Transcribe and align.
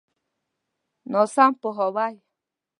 ناسم 1.11 1.51
پوهاوی. 1.61 2.13